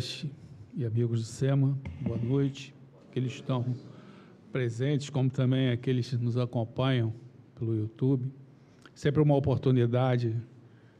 [0.00, 0.26] amigas
[0.74, 2.74] e amigos do SEMA, boa noite.
[3.10, 3.76] Aqueles que estão
[4.50, 7.12] presentes, como também aqueles que nos acompanham
[7.54, 8.32] pelo YouTube.
[8.94, 10.34] Sempre uma oportunidade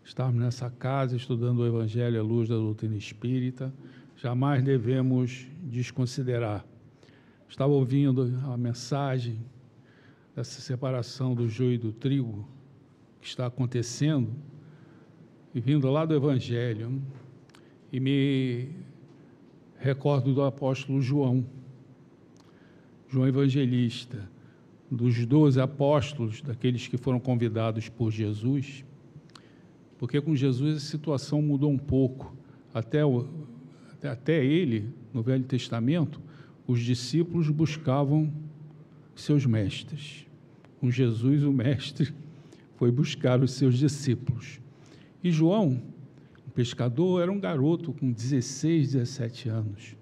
[0.05, 3.73] estarmos nessa casa estudando o Evangelho à luz da doutrina espírita.
[4.16, 6.62] Jamais devemos desconsiderar.
[7.48, 9.38] Estava ouvindo a mensagem
[10.37, 12.46] dessa separação do joio e do trigo
[13.19, 14.34] que está acontecendo
[15.55, 17.01] e vindo lá do Evangelho
[17.92, 18.89] e me
[19.80, 21.45] recordo do apóstolo João,
[23.09, 24.29] João Evangelista,
[24.91, 28.84] dos doze apóstolos, daqueles que foram convidados por Jesus,
[29.98, 32.37] porque com Jesus a situação mudou um pouco.
[32.75, 33.27] Até, o,
[34.03, 36.20] até ele, no Velho Testamento,
[36.67, 38.33] os discípulos buscavam
[39.15, 40.27] seus mestres.
[40.78, 42.12] Com Jesus, o mestre
[42.77, 44.61] foi buscar os seus discípulos.
[45.22, 45.83] E João,
[46.61, 49.97] pescador, era um garoto com 16, 17 anos.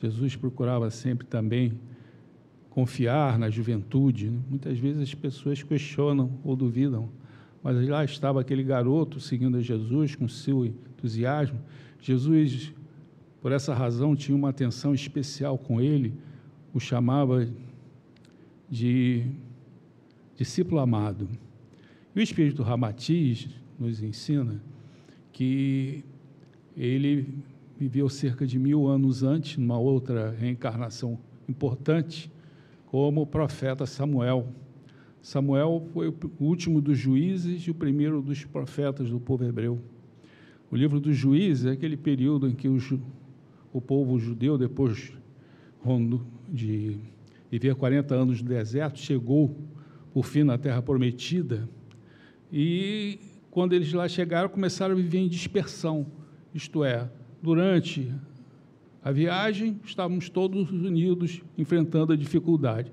[0.00, 1.78] Jesus procurava sempre também
[2.70, 4.30] confiar na juventude.
[4.30, 4.40] Né?
[4.48, 7.10] Muitas vezes as pessoas questionam ou duvidam,
[7.62, 11.58] mas lá estava aquele garoto seguindo Jesus com seu entusiasmo.
[12.00, 12.72] Jesus,
[13.42, 16.14] por essa razão, tinha uma atenção especial com ele,
[16.72, 17.46] o chamava
[18.66, 19.26] de
[20.34, 21.28] discípulo amado.
[22.14, 23.46] E o Espírito Ramatiz
[23.78, 24.62] nos ensina
[25.36, 26.02] que
[26.74, 27.28] ele
[27.78, 32.32] viveu cerca de mil anos antes, numa outra reencarnação importante,
[32.86, 34.48] como profeta Samuel.
[35.20, 39.78] Samuel foi o último dos juízes e o primeiro dos profetas do povo hebreu.
[40.70, 42.78] O livro dos juízes é aquele período em que o,
[43.74, 45.12] o povo judeu, depois
[46.48, 46.96] de
[47.50, 49.54] viver 40 anos no deserto, chegou
[50.14, 51.68] por fim na terra prometida
[52.50, 53.18] e
[53.56, 56.06] quando eles lá chegaram, começaram a viver em dispersão,
[56.54, 57.08] isto é,
[57.40, 58.12] durante
[59.02, 62.92] a viagem, estávamos todos unidos, enfrentando a dificuldade.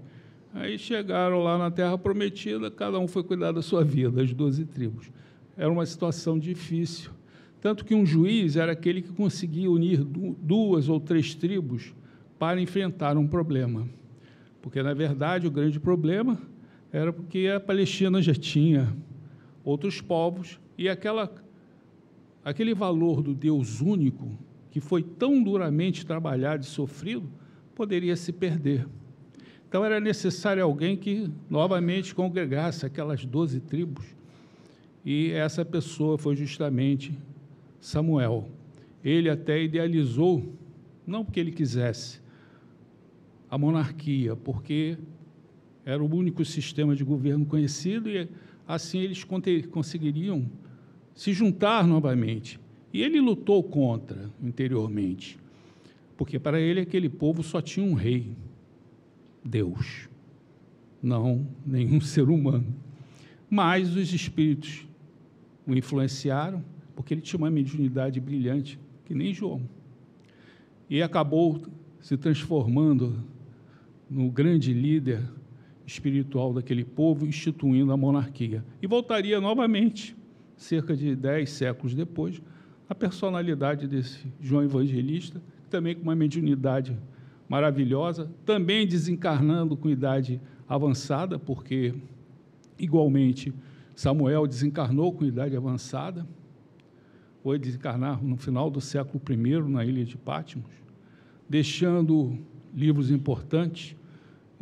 [0.53, 4.63] Aí chegaram lá na Terra Prometida, cada um foi cuidar da sua vida, as doze
[4.63, 5.11] tribos.
[5.57, 7.11] Era uma situação difícil.
[7.59, 11.93] Tanto que um juiz era aquele que conseguia unir duas ou três tribos
[12.39, 13.85] para enfrentar um problema.
[14.61, 16.39] Porque, na verdade, o grande problema
[16.89, 18.95] era porque a Palestina já tinha
[19.63, 21.33] outros povos, e aquela,
[22.43, 24.37] aquele valor do Deus único,
[24.69, 27.29] que foi tão duramente trabalhado e sofrido,
[27.75, 28.87] poderia se perder.
[29.67, 34.05] Então era necessário alguém que novamente congregasse aquelas doze tribos,
[35.05, 37.17] e essa pessoa foi justamente
[37.79, 38.49] Samuel.
[39.03, 40.53] Ele até idealizou,
[41.05, 42.21] não porque ele quisesse,
[43.49, 44.97] a monarquia, porque
[45.85, 48.29] era o único sistema de governo conhecido e
[48.67, 50.49] assim eles conseguiriam
[51.13, 52.59] se juntar novamente.
[52.91, 55.37] E ele lutou contra interiormente,
[56.15, 58.35] porque para ele aquele povo só tinha um rei,
[59.43, 60.07] Deus,
[61.01, 62.73] não nenhum ser humano.
[63.49, 64.87] Mas os espíritos
[65.65, 66.63] o influenciaram,
[66.95, 69.61] porque ele tinha uma mediunidade brilhante, que nem João.
[70.89, 71.63] E acabou
[72.01, 73.23] se transformando
[74.09, 75.23] no grande líder
[75.85, 78.63] espiritual daquele povo, instituindo a monarquia.
[78.81, 80.15] E voltaria novamente,
[80.55, 82.41] cerca de dez séculos depois,
[82.89, 86.97] a personalidade desse João Evangelista, também com uma mediunidade
[87.49, 91.93] maravilhosa, também desencarnando com idade avançada, porque,
[92.79, 93.53] igualmente,
[93.95, 96.25] Samuel desencarnou com idade avançada,
[97.43, 100.71] foi desencarnar no final do século I, na ilha de Patmos,
[101.49, 102.37] deixando
[102.73, 103.95] livros importantes,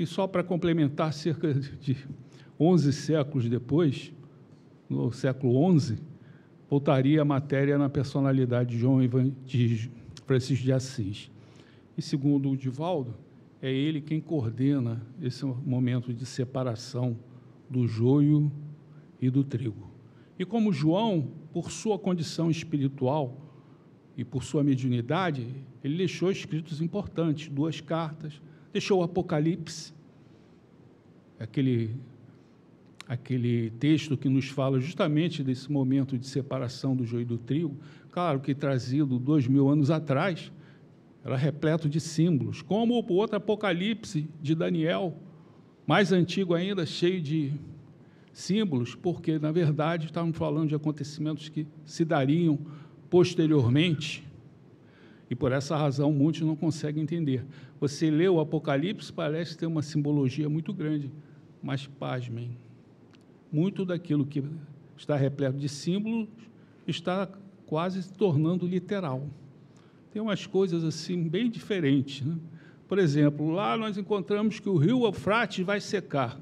[0.01, 1.95] e só para complementar, cerca de
[2.59, 4.11] 11 séculos depois,
[4.89, 5.99] no século XI,
[6.67, 8.99] voltaria a matéria na personalidade de João
[9.45, 9.91] de
[10.25, 11.29] Francisco de Assis.
[11.95, 13.13] E segundo o Divaldo,
[13.61, 17.15] é ele quem coordena esse momento de separação
[17.69, 18.51] do joio
[19.21, 19.91] e do trigo.
[20.39, 23.37] E como João, por sua condição espiritual
[24.17, 25.47] e por sua mediunidade,
[25.83, 29.93] ele deixou escritos importantes, duas cartas, deixou o Apocalipse,
[31.39, 31.95] aquele,
[33.07, 37.75] aquele texto que nos fala justamente desse momento de separação do joio e do trigo,
[38.11, 40.51] claro que trazido dois mil anos atrás,
[41.23, 45.15] era repleto de símbolos, como o outro Apocalipse de Daniel,
[45.85, 47.53] mais antigo ainda, cheio de
[48.33, 52.57] símbolos, porque, na verdade, estávamos falando de acontecimentos que se dariam
[53.09, 54.23] posteriormente,
[55.31, 57.45] e por essa razão muitos não conseguem entender.
[57.79, 61.09] Você lê o Apocalipse, parece ter uma simbologia muito grande,
[61.63, 62.51] mas pasmem,
[63.49, 64.43] muito daquilo que
[64.97, 66.27] está repleto de símbolos
[66.85, 67.29] está
[67.65, 69.25] quase se tornando literal.
[70.11, 72.25] tem umas coisas assim bem diferentes.
[72.27, 72.35] Né?
[72.85, 76.37] Por exemplo, lá nós encontramos que o rio Eufrates vai secar.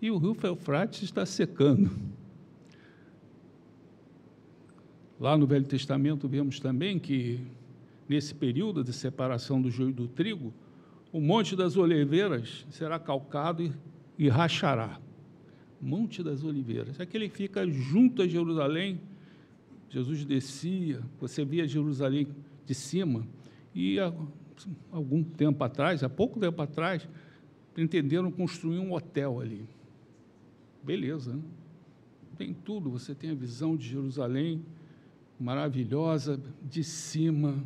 [0.00, 1.90] E o rio Eufrates está secando.
[5.18, 7.40] Lá no Velho Testamento vemos também que,
[8.08, 10.52] nesse período de separação do joio e do trigo,
[11.12, 13.72] o Monte das Oliveiras será calcado
[14.18, 15.00] e, rachará.
[15.80, 16.98] Monte das Oliveiras.
[16.98, 19.00] Aquele que fica junto a Jerusalém.
[19.88, 22.26] Jesus descia, você via Jerusalém
[22.66, 23.24] de cima,
[23.72, 24.12] e há
[24.90, 27.08] algum tempo atrás, há pouco tempo atrás,
[27.76, 29.68] entenderam construir um hotel ali.
[30.82, 31.42] Beleza, né?
[32.36, 34.64] tem tudo, você tem a visão de Jerusalém
[35.44, 37.62] maravilhosa, de cima,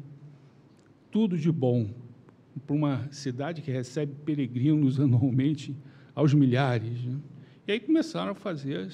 [1.12, 1.88] tudo de bom,
[2.66, 5.76] para uma cidade que recebe peregrinos anualmente
[6.12, 7.04] aos milhares.
[7.04, 7.20] Né?
[7.69, 8.88] E aí começaram a fazer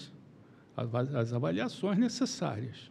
[0.77, 2.91] as, as avaliações necessárias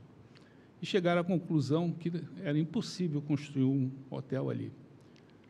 [0.81, 2.11] e chegaram à conclusão que
[2.41, 4.71] era impossível construir um hotel ali,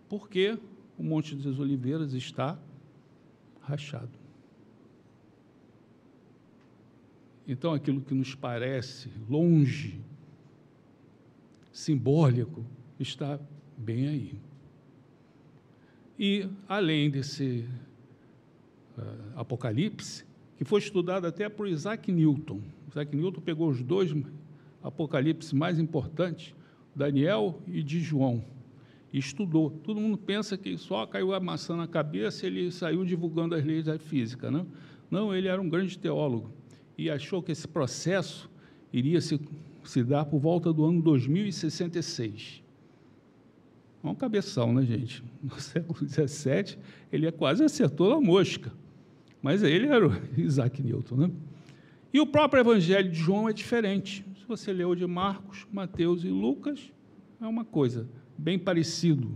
[0.10, 0.60] porque
[0.98, 2.60] o Monte das Oliveiras está
[3.62, 4.12] rachado.
[7.48, 10.04] Então, aquilo que nos parece longe,
[11.74, 12.64] simbólico,
[13.00, 13.40] está
[13.76, 14.34] bem aí.
[16.18, 17.66] E, além desse
[18.98, 19.02] uh,
[19.36, 20.24] Apocalipse,
[20.56, 22.62] que foi estudado até por Isaac Newton.
[22.90, 24.14] Isaac Newton pegou os dois
[24.84, 26.54] Apocalipse mais importantes,
[26.96, 28.46] Daniel e de João,
[29.12, 29.72] e estudou.
[29.72, 33.66] Todo mundo pensa que só caiu a maçã na cabeça e ele saiu divulgando as
[33.66, 34.52] leis da física.
[34.52, 34.68] Não,
[35.10, 36.52] não ele era um grande teólogo
[36.96, 38.50] e achou que esse processo
[38.92, 39.40] iria se,
[39.90, 42.64] se dar por volta do ano 2066.
[44.04, 45.24] É um cabeção, né, gente?
[45.44, 46.78] No século XVII,
[47.12, 48.72] ele é quase acertou a mosca.
[49.42, 51.32] Mas ele era o Isaac Newton, né?
[52.14, 54.26] E o próprio Evangelho de João é diferente.
[54.40, 56.92] Se você leu de Marcos, Mateus e Lucas,
[57.42, 58.08] é uma coisa
[58.38, 59.32] bem parecido.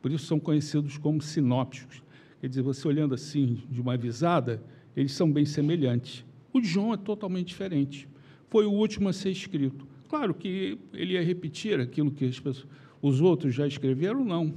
[0.00, 2.02] Por isso são conhecidos como sinópticos.
[2.40, 4.62] Quer dizer, você olhando assim de uma visada,
[4.96, 6.24] eles são bem semelhantes.
[6.52, 8.08] O de João é totalmente diferente.
[8.48, 9.86] Foi o último a ser escrito.
[10.08, 12.66] Claro que ele ia repetir aquilo que pessoas,
[13.02, 14.54] os outros já escreveram, não.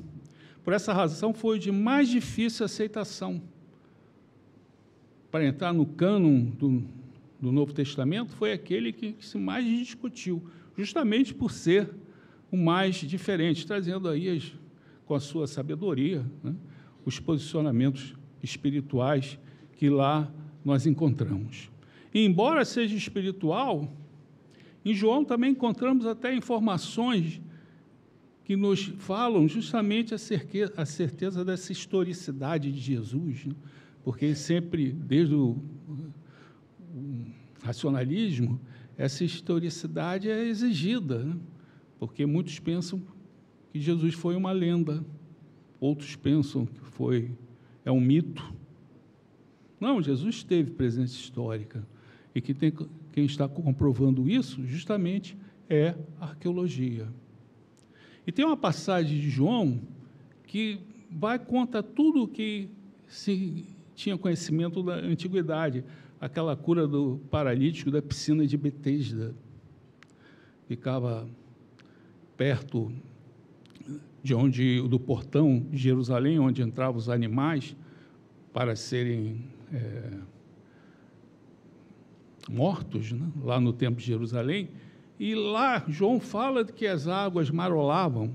[0.64, 3.42] Por essa razão, foi de mais difícil aceitação
[5.32, 6.84] para entrar no cânon do,
[7.40, 10.44] do Novo Testamento foi aquele que, que, se mais discutiu,
[10.78, 11.90] justamente por ser
[12.52, 14.52] o mais diferente, trazendo aí as,
[15.06, 16.54] com a sua sabedoria né,
[17.06, 19.40] os posicionamentos espirituais
[19.78, 20.30] que lá
[20.64, 21.71] nós encontramos.
[22.14, 23.92] E, embora seja espiritual,
[24.84, 27.42] em João também encontramos até informações
[28.44, 30.18] que nos falam justamente a
[30.86, 33.46] certeza, dessa historicidade de Jesus.
[33.46, 33.56] Né?
[34.04, 35.58] porque sempre, desde o,
[36.94, 37.26] o
[37.64, 38.60] racionalismo,
[38.98, 41.36] essa historicidade é exigida, né?
[42.00, 43.02] porque muitos pensam
[43.72, 45.04] que Jesus foi uma lenda,
[45.80, 47.32] outros pensam que foi
[47.86, 48.54] é um mito.
[49.80, 51.88] Não, Jesus teve presença histórica
[52.34, 52.74] e que tem,
[53.12, 55.38] quem está comprovando isso justamente
[55.70, 57.08] é a arqueologia.
[58.26, 59.82] E tem uma passagem de João
[60.46, 62.70] que vai contra tudo o que
[63.08, 65.84] se tinha conhecimento da antiguidade,
[66.20, 69.36] aquela cura do paralítico da piscina de Betesda.
[70.68, 71.28] Ficava
[72.38, 72.92] perto
[74.24, 77.76] de onde do portão de Jerusalém, onde entravam os animais
[78.54, 80.20] para serem é,
[82.50, 83.28] mortos, né?
[83.44, 84.70] lá no templo de Jerusalém.
[85.20, 88.34] E lá João fala que as águas marolavam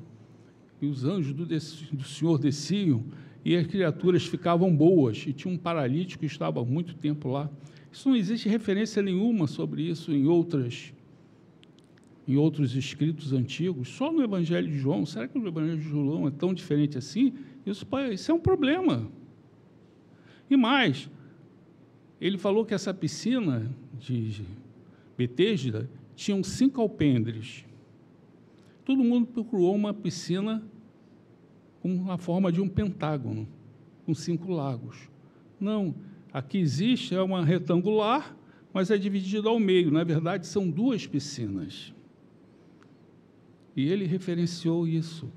[0.81, 3.05] e os anjos do, do Senhor desciam
[3.45, 7.49] e as criaturas ficavam boas, e tinha um paralítico que estava há muito tempo lá.
[7.93, 10.93] Isso não existe referência nenhuma sobre isso em outras
[12.27, 15.07] em outros escritos antigos, só no Evangelho de João.
[15.07, 17.35] Será que o Evangelho de João é tão diferente assim?
[17.65, 19.09] Isso, isso é um problema.
[20.51, 21.09] E mais,
[22.21, 24.43] ele falou que essa piscina de
[25.17, 27.65] Betesda tinha cinco alpendres.
[28.85, 30.63] Todo mundo procurou uma piscina
[31.81, 33.47] com a forma de um pentágono,
[34.05, 35.11] com cinco lagos.
[35.61, 35.95] Não,
[36.33, 38.37] aqui existe é uma retangular,
[38.73, 39.91] mas é dividida ao meio.
[39.91, 41.93] Na verdade, são duas piscinas.
[43.75, 45.31] E ele referenciou isso.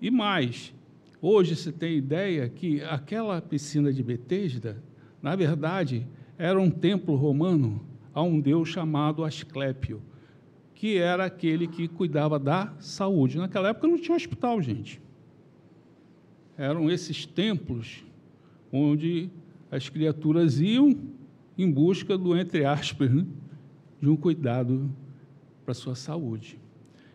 [0.00, 0.74] E mais,
[1.22, 4.82] hoje se tem ideia que aquela piscina de Betesda,
[5.22, 6.06] na verdade,
[6.36, 7.84] era um templo romano
[8.14, 10.02] a um deus chamado Asclépio,
[10.74, 13.38] que era aquele que cuidava da saúde.
[13.38, 15.00] Naquela época não tinha hospital, gente
[16.58, 18.04] eram esses templos
[18.72, 19.30] onde
[19.70, 20.98] as criaturas iam
[21.56, 23.24] em busca do, entre aspas, né,
[24.00, 24.90] de um cuidado
[25.64, 26.58] para a sua saúde.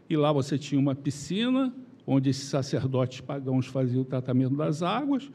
[0.09, 1.73] E lá você tinha uma piscina,
[2.07, 5.29] onde esses sacerdotes pagãos faziam o tratamento das águas,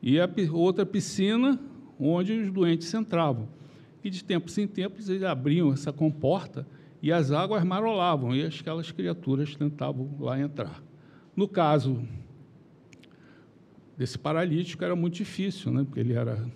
[0.00, 1.60] e a outra piscina,
[2.08, 3.48] onde os doentes entravam.
[4.02, 6.66] E de tempos em tempos eles abriam essa comporta
[7.02, 10.82] e as águas marolavam, e aquelas criaturas tentavam lá entrar.
[11.34, 12.02] No caso
[13.96, 15.84] desse paralítico, era muito difícil, né?
[15.84, 16.46] porque ele era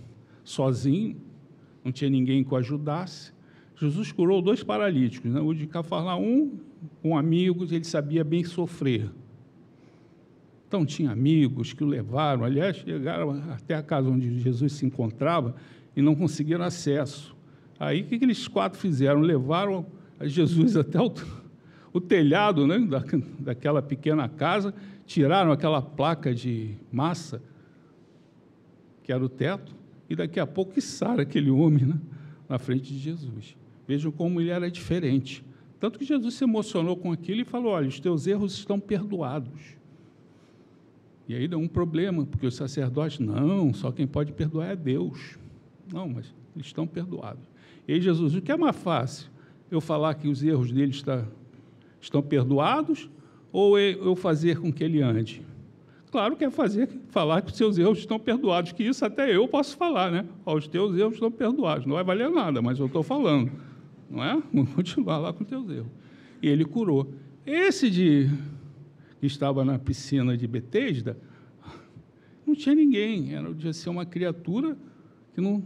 [0.43, 1.17] sozinho,
[1.83, 3.33] não tinha ninguém que o ajudasse.
[3.77, 5.41] Jesus curou dois paralíticos, né?
[5.41, 6.59] o de Cafarnaum,
[7.03, 9.11] com amigos, ele sabia bem sofrer.
[10.75, 15.54] Então, tinha amigos que o levaram, aliás, chegaram até a casa onde Jesus se encontrava
[15.95, 17.37] e não conseguiram acesso.
[17.78, 19.21] Aí, o que aqueles quatro fizeram?
[19.21, 19.87] Levaram
[20.23, 21.14] Jesus até o,
[21.93, 23.04] o telhado né, da,
[23.38, 24.75] daquela pequena casa,
[25.07, 27.40] tiraram aquela placa de massa,
[29.04, 29.76] que era o teto,
[30.11, 32.00] e daqui a pouco içaram aquele homem né,
[32.49, 33.57] na frente de Jesus.
[33.87, 35.45] Vejam como ele era diferente.
[35.78, 39.84] Tanto que Jesus se emocionou com aquilo e falou: Olha, os teus erros estão perdoados.
[41.28, 45.38] E aí deu um problema, porque os sacerdotes, não, só quem pode perdoar é Deus.
[45.93, 47.43] Não, mas eles estão perdoados.
[47.88, 49.31] E aí Jesus, o que é mais fácil?
[49.71, 51.25] Eu falar que os erros dele está,
[52.00, 53.09] estão perdoados
[53.50, 55.43] ou eu fazer com que ele ande?
[56.11, 59.49] Claro que é fazer, falar que os seus erros estão perdoados, que isso até eu
[59.49, 60.25] posso falar, né?
[60.47, 61.87] Os teus erros estão perdoados.
[61.87, 63.50] Não vai valer nada, mas eu estou falando.
[64.09, 64.40] Não é?
[64.52, 65.90] Vamos continuar lá com os teus erros.
[66.40, 67.12] E ele curou.
[67.45, 68.31] Esse de
[69.26, 71.16] estava na piscina de Betesda,
[72.47, 74.76] não tinha ninguém, era de ser uma criatura
[75.35, 75.62] que não,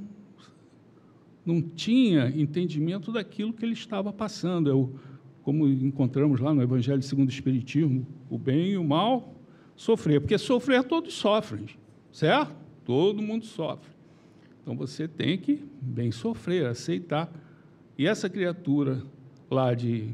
[1.44, 4.70] não tinha entendimento daquilo que ele estava passando.
[4.70, 4.94] Eu,
[5.42, 9.34] como encontramos lá no Evangelho segundo o Espiritismo, o bem e o mal,
[9.74, 11.66] sofrer, porque sofrer todos sofrem,
[12.12, 12.56] certo?
[12.84, 13.90] Todo mundo sofre.
[14.62, 17.32] Então você tem que bem sofrer, aceitar.
[17.96, 19.02] E essa criatura
[19.50, 20.10] lá de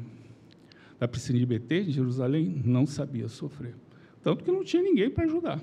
[0.99, 3.75] da piscina de de Jerusalém, não sabia sofrer.
[4.23, 5.61] Tanto que não tinha ninguém para ajudar.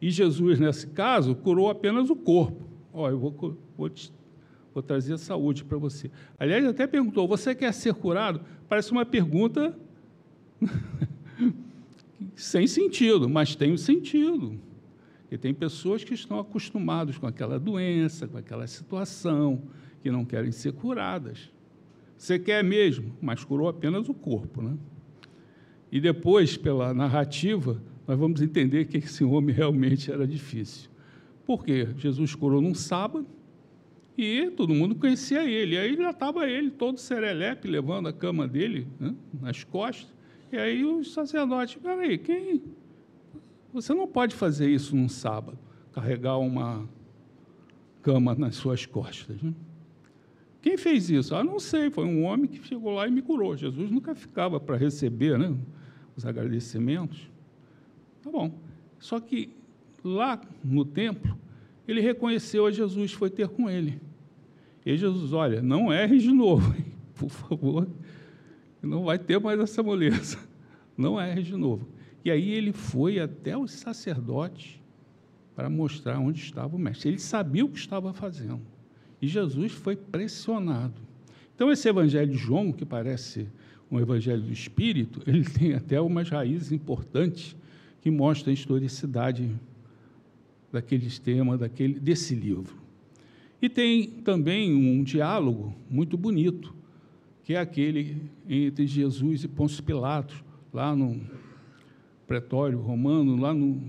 [0.00, 2.64] E Jesus, nesse caso, curou apenas o corpo.
[2.92, 4.12] Ó, oh, eu vou, vou, te,
[4.74, 6.10] vou trazer saúde para você.
[6.38, 8.40] Aliás, até perguntou: você quer ser curado?
[8.68, 9.76] Parece uma pergunta
[12.34, 14.60] sem sentido, mas tem um sentido.
[15.22, 19.62] Porque tem pessoas que estão acostumadas com aquela doença, com aquela situação,
[20.02, 21.50] que não querem ser curadas.
[22.16, 24.62] Você quer mesmo, mas curou apenas o corpo.
[24.62, 24.76] Né?
[25.90, 30.90] E depois, pela narrativa, nós vamos entender que esse homem realmente era difícil.
[31.44, 31.88] Por quê?
[31.96, 33.26] Jesus curou num sábado
[34.16, 35.74] e todo mundo conhecia ele.
[35.74, 40.12] E aí já estava ele, todo serelepe, levando a cama dele né, nas costas.
[40.50, 42.62] E aí os sacerdotes, peraí, quem.
[43.72, 45.58] Você não pode fazer isso num sábado,
[45.92, 46.88] carregar uma
[48.00, 49.40] cama nas suas costas.
[49.42, 49.52] Né?
[50.66, 51.32] Quem fez isso?
[51.32, 53.56] Ah, não sei, foi um homem que chegou lá e me curou.
[53.56, 55.56] Jesus nunca ficava para receber né,
[56.16, 57.30] os agradecimentos.
[58.20, 58.52] Tá bom.
[58.98, 59.54] Só que
[60.02, 61.38] lá no templo,
[61.86, 64.00] ele reconheceu a Jesus, foi ter com ele.
[64.84, 66.86] E Jesus, olha, não erre de novo, hein?
[67.14, 67.88] por favor,
[68.82, 70.36] não vai ter mais essa moleza.
[70.98, 71.86] Não erre de novo.
[72.24, 74.80] E aí ele foi até os sacerdotes
[75.54, 77.10] para mostrar onde estava o mestre.
[77.10, 78.62] Ele sabia o que estava fazendo.
[79.20, 81.00] E Jesus foi pressionado.
[81.54, 83.48] Então, esse evangelho de João, que parece
[83.90, 87.56] um evangelho do Espírito, ele tem até umas raízes importantes
[88.02, 89.50] que mostram a historicidade
[90.70, 92.76] daqueles temas, daquele, desse livro.
[93.60, 96.74] E tem também um diálogo muito bonito,
[97.42, 100.42] que é aquele entre Jesus e Pôncio Pilatos,
[100.72, 101.20] lá no
[102.26, 103.82] pretório romano, lá no,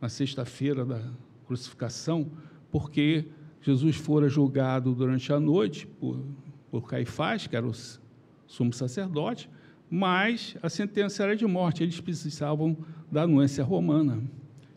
[0.00, 1.02] na sexta-feira da
[1.46, 2.30] crucificação,
[2.70, 3.26] porque
[3.64, 6.22] Jesus fora julgado durante a noite por,
[6.70, 7.72] por Caifás, que era o
[8.46, 9.48] sumo sacerdote,
[9.90, 12.76] mas a sentença era de morte, eles precisavam
[13.10, 14.22] da anuência romana.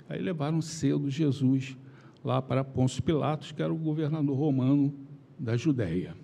[0.08, 1.75] Aí levaram cedo Jesus
[2.24, 4.94] lá para Pôncio Pilatos, que era o governador romano
[5.38, 6.15] da Judéia.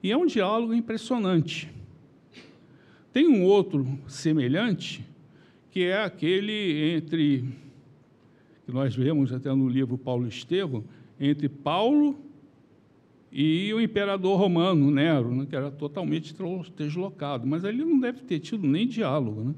[0.00, 1.68] E é um diálogo impressionante.
[3.12, 5.04] Tem um outro semelhante,
[5.72, 7.44] que é aquele entre,
[8.64, 10.84] que nós vemos até no livro Paulo Estevão,
[11.18, 12.18] entre Paulo
[13.30, 16.34] e o imperador romano, Nero, né, que era totalmente
[16.76, 17.46] deslocado.
[17.46, 19.54] Mas ele não deve ter tido nem diálogo, né,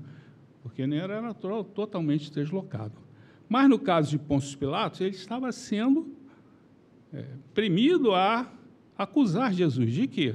[0.63, 2.95] porque Nero era totalmente deslocado.
[3.49, 6.13] Mas no caso de Pôncio Pilatos, ele estava sendo
[7.13, 7.25] é,
[7.55, 8.53] premido a
[8.97, 10.35] acusar Jesus de quê?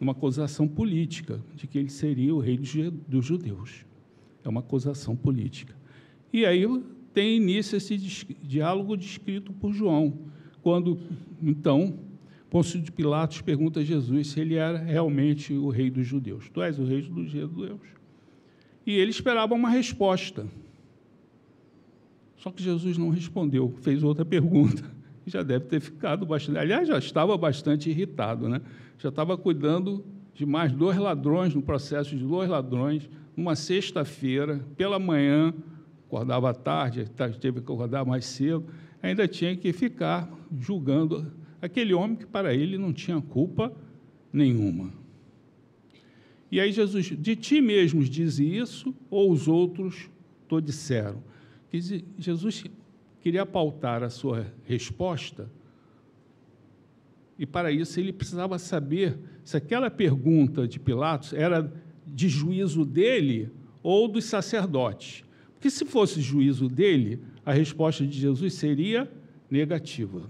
[0.00, 3.84] Uma acusação política, de que ele seria o rei dos judeus.
[4.44, 5.76] É uma acusação política.
[6.32, 6.66] E aí
[7.12, 10.18] tem início esse diálogo descrito por João,
[10.62, 10.98] quando,
[11.42, 11.98] então,
[12.48, 16.48] Pôncio de Pilatos pergunta a Jesus se ele era realmente o rei dos judeus.
[16.50, 17.80] Tu és o rei dos judeus?
[18.86, 20.46] E ele esperava uma resposta.
[22.36, 24.84] Só que Jesus não respondeu, fez outra pergunta.
[25.24, 26.58] Já deve ter ficado bastante.
[26.58, 28.60] Aliás, já estava bastante irritado, né?
[28.98, 30.04] Já estava cuidando
[30.34, 35.54] de mais dois ladrões, no processo de dois ladrões, numa sexta-feira, pela manhã,
[36.08, 37.08] acordava tarde,
[37.40, 38.64] teve que acordar mais cedo,
[39.02, 43.74] ainda tinha que ficar julgando aquele homem que para ele não tinha culpa
[44.32, 44.92] nenhuma.
[46.50, 50.08] E aí Jesus, de ti mesmos diz isso, ou os outros
[50.48, 51.22] te disseram?
[52.18, 52.64] Jesus
[53.20, 55.50] queria pautar a sua resposta,
[57.38, 61.72] e para isso ele precisava saber se aquela pergunta de Pilatos era
[62.06, 63.50] de juízo dele
[63.82, 65.24] ou dos sacerdotes.
[65.62, 69.08] Porque se fosse juízo dele, a resposta de Jesus seria
[69.48, 70.28] negativa.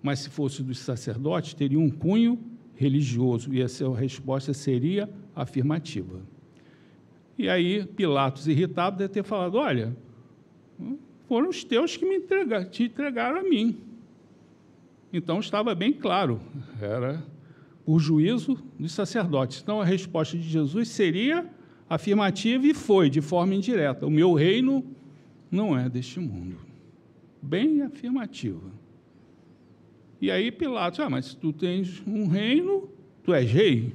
[0.00, 2.38] Mas se fosse dos sacerdotes, teria um cunho
[2.76, 6.20] religioso e a sua resposta seria afirmativa.
[7.36, 9.96] E aí Pilatos, irritado, deve ter falado: Olha,
[11.26, 12.20] foram os teus que me
[12.70, 13.76] te entregaram a mim.
[15.12, 16.40] Então estava bem claro,
[16.80, 17.20] era
[17.84, 19.60] o juízo dos sacerdotes.
[19.60, 21.50] Então a resposta de Jesus seria
[21.88, 24.06] afirmativa e foi de forma indireta.
[24.06, 24.84] O meu reino
[25.50, 26.56] não é deste mundo.
[27.40, 28.72] Bem afirmativa.
[30.20, 32.88] E aí Pilatos, ah, mas tu tens um reino,
[33.22, 33.94] tu és rei.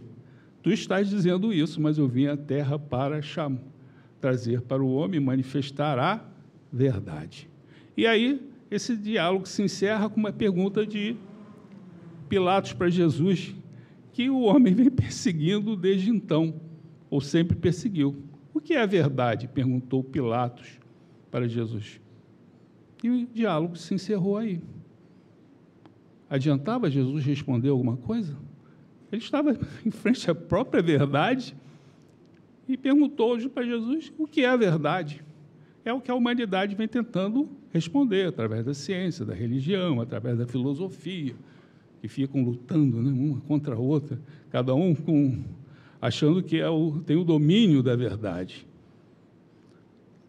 [0.62, 3.62] Tu estás dizendo isso, mas eu vim à terra para chamar,
[4.20, 6.24] trazer para o homem manifestar a
[6.72, 7.50] verdade.
[7.96, 11.16] E aí esse diálogo se encerra com uma pergunta de
[12.28, 13.56] Pilatos para Jesus,
[14.14, 16.54] que o homem vem perseguindo desde então,
[17.10, 18.16] ou sempre perseguiu.
[18.54, 19.48] O que é a verdade?
[19.48, 20.80] perguntou Pilatos
[21.32, 22.00] para Jesus.
[23.04, 24.62] E o diálogo se encerrou aí.
[26.30, 28.36] Adiantava Jesus responder alguma coisa?
[29.12, 31.56] Ele estava em frente à própria verdade
[32.68, 35.24] e perguntou hoje para Jesus o que é a verdade.
[35.84, 40.46] É o que a humanidade vem tentando responder através da ciência, da religião, através da
[40.46, 41.36] filosofia,
[42.02, 44.20] que ficam lutando né, uma contra a outra,
[44.50, 45.44] cada um com,
[46.02, 48.66] achando que é o, tem o domínio da verdade.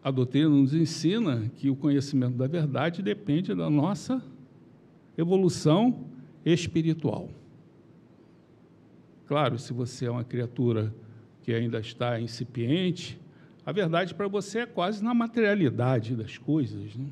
[0.03, 4.21] A doutrina nos ensina que o conhecimento da verdade depende da nossa
[5.17, 6.05] evolução
[6.45, 7.29] espiritual.
[9.27, 10.93] Claro, se você é uma criatura
[11.43, 13.19] que ainda está incipiente,
[13.65, 16.95] a verdade para você é quase na materialidade das coisas.
[16.95, 17.07] Né?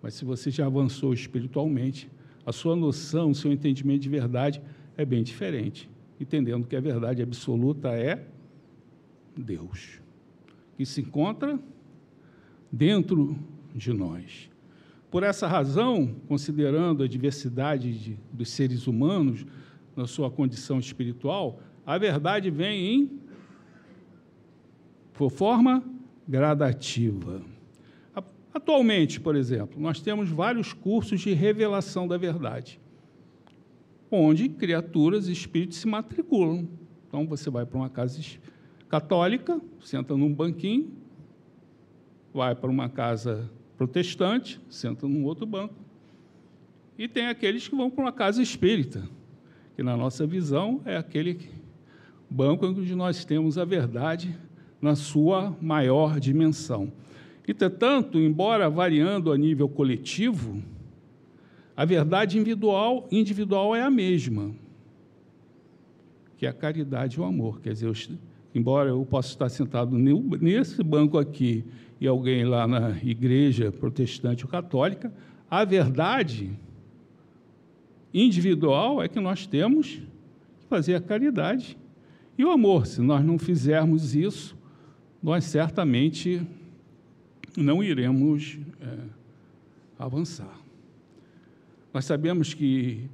[0.00, 2.08] Mas se você já avançou espiritualmente,
[2.46, 4.62] a sua noção, o seu entendimento de verdade
[4.96, 5.88] é bem diferente,
[6.22, 8.24] entendendo que a verdade absoluta é
[9.36, 10.00] Deus,
[10.76, 11.58] que se encontra
[12.70, 13.36] dentro
[13.74, 14.48] de nós.
[15.10, 19.44] Por essa razão, considerando a diversidade de, dos seres humanos
[19.94, 23.20] na sua condição espiritual, a verdade vem em
[25.30, 25.84] forma
[26.26, 27.42] gradativa.
[28.54, 32.80] Atualmente, por exemplo, nós temos vários cursos de revelação da verdade,
[34.16, 36.68] onde criaturas e espíritos se matriculam.
[37.08, 38.20] Então, você vai para uma casa
[38.88, 40.92] católica, senta num banquinho,
[42.32, 45.74] vai para uma casa protestante, senta num outro banco.
[46.98, 49.02] E tem aqueles que vão para uma casa espírita,
[49.74, 51.50] que na nossa visão é aquele
[52.28, 54.38] banco onde nós temos a verdade
[54.80, 56.92] na sua maior dimensão.
[57.46, 60.62] Entretanto, embora variando a nível coletivo,
[61.76, 64.52] a verdade individual, individual é a mesma,
[66.36, 67.60] que é a caridade e o amor.
[67.60, 67.94] Quer dizer, eu,
[68.54, 71.64] embora eu possa estar sentado nesse banco aqui
[72.00, 75.12] e alguém lá na igreja protestante ou católica,
[75.50, 76.50] a verdade
[78.12, 80.02] individual é que nós temos
[80.60, 81.78] que fazer a caridade
[82.36, 82.86] e o amor.
[82.86, 84.56] Se nós não fizermos isso,
[85.22, 86.42] nós certamente
[87.56, 88.98] não iremos é,
[89.98, 90.61] avançar.
[91.92, 93.08] Nós sabemos que,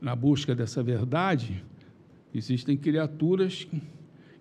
[0.00, 1.64] na busca dessa verdade,
[2.34, 3.66] existem criaturas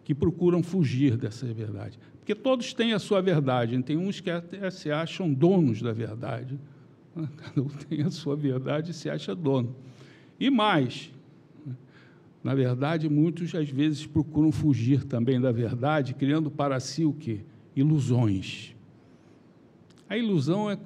[0.03, 1.99] que procuram fugir dessa verdade.
[2.19, 6.59] Porque todos têm a sua verdade, tem uns que até se acham donos da verdade.
[7.37, 9.75] Cada um tem a sua verdade e se acha dono.
[10.39, 11.11] E mais,
[12.43, 17.41] na verdade, muitos às vezes procuram fugir também da verdade, criando para si o quê?
[17.75, 18.75] Ilusões.
[20.07, 20.77] A ilusão é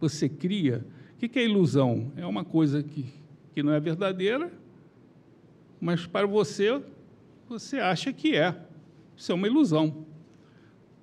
[0.00, 0.84] você cria.
[1.22, 2.10] O que é ilusão?
[2.16, 3.04] É uma coisa que,
[3.52, 4.50] que não é verdadeira,
[5.78, 6.82] mas para você,
[7.46, 8.58] você acha que é.
[9.14, 10.06] Isso é uma ilusão.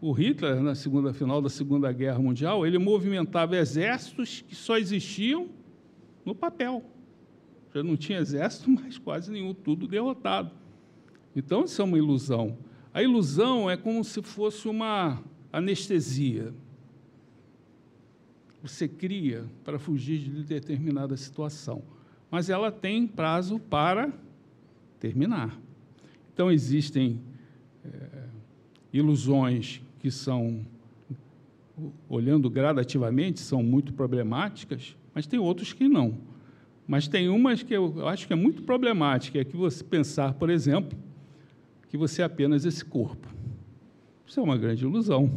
[0.01, 5.49] O Hitler, na segunda final da Segunda Guerra Mundial, ele movimentava exércitos que só existiam
[6.25, 6.83] no papel.
[7.71, 10.49] Já não tinha exército, mas quase nenhum, tudo derrotado.
[11.35, 12.57] Então, isso é uma ilusão.
[12.91, 16.55] A ilusão é como se fosse uma anestesia.
[18.61, 21.83] Você cria para fugir de determinada situação,
[22.29, 24.11] mas ela tem prazo para
[24.99, 25.57] terminar.
[26.33, 27.19] Então, existem
[27.85, 28.25] é,
[28.91, 30.65] ilusões que são,
[32.09, 36.17] olhando gradativamente, são muito problemáticas, mas tem outros que não.
[36.87, 40.49] Mas tem umas que eu acho que é muito problemática, é que você pensar, por
[40.49, 40.97] exemplo,
[41.89, 43.27] que você é apenas esse corpo.
[44.25, 45.31] Isso é uma grande ilusão,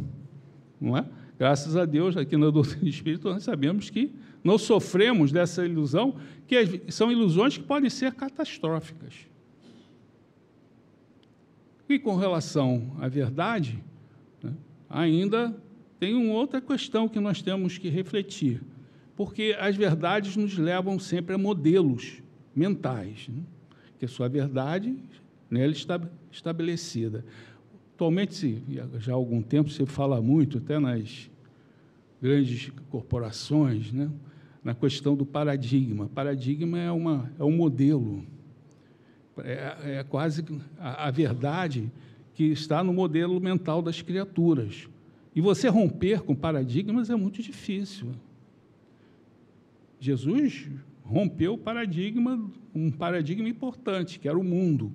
[0.81, 1.05] não é?
[1.41, 4.13] Graças a Deus, aqui na doutrina espírita, nós sabemos que
[4.45, 9.15] não sofremos dessa ilusão, que são ilusões que podem ser catastróficas.
[11.89, 13.83] E com relação à verdade,
[14.43, 14.53] né,
[14.87, 15.57] ainda
[15.99, 18.61] tem uma outra questão que nós temos que refletir,
[19.17, 22.23] porque as verdades nos levam sempre a modelos
[22.55, 23.43] mentais, né,
[23.99, 24.95] que a sua verdade
[25.51, 25.99] nela está
[26.31, 27.25] estabelecida.
[28.01, 28.63] Atualmente,
[28.99, 31.31] já há algum tempo, se fala muito, até nas
[32.19, 34.11] grandes corporações, né,
[34.65, 36.09] na questão do paradigma.
[36.09, 38.25] Paradigma é, uma, é um modelo,
[39.45, 40.43] é, é quase
[40.79, 41.93] a, a verdade
[42.33, 44.89] que está no modelo mental das criaturas.
[45.37, 48.13] E você romper com paradigmas é muito difícil.
[49.99, 50.71] Jesus
[51.05, 54.91] rompeu o paradigma, um paradigma importante, que era o mundo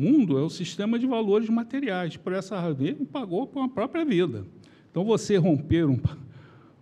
[0.00, 2.16] mundo é o sistema de valores materiais.
[2.16, 4.46] Por essa razão, pagou com a própria vida.
[4.90, 5.98] Então, você romper um,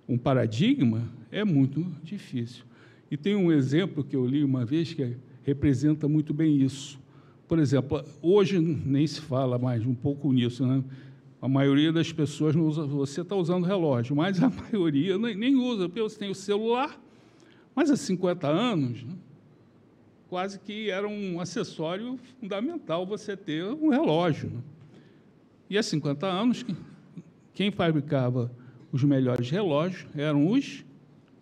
[0.09, 2.65] um paradigma é muito difícil.
[3.11, 6.99] E tem um exemplo que eu li uma vez que representa muito bem isso.
[7.49, 10.85] Por exemplo, hoje nem se fala mais um pouco nisso, né?
[11.41, 15.89] A maioria das pessoas não usa, você está usando relógio, mas a maioria nem usa,
[15.89, 17.01] porque você tem o celular.
[17.75, 19.15] Mas há 50 anos, né?
[20.29, 24.51] Quase que era um acessório fundamental você ter um relógio.
[24.51, 24.61] Né?
[25.71, 26.65] E há 50 anos,
[27.55, 28.53] quem fabricava
[28.93, 30.85] os melhores relógios eram os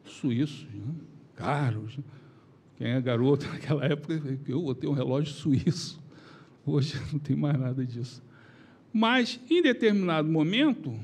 [0.04, 0.94] suíços, né?
[1.34, 1.96] caros.
[1.96, 2.04] Né?
[2.78, 4.14] Quem é garoto naquela época,
[4.46, 6.00] eu vou ter um relógio suíço.
[6.64, 8.22] Hoje não tem mais nada disso.
[8.92, 10.98] Mas, em determinado momento,